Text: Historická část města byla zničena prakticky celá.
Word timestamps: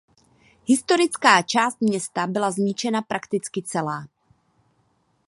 Historická 0.65 1.41
část 1.41 1.81
města 1.81 2.27
byla 2.27 2.51
zničena 2.51 3.01
prakticky 3.01 3.61
celá. 3.63 4.05